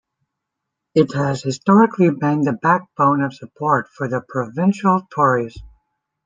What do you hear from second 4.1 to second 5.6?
provincial Tories.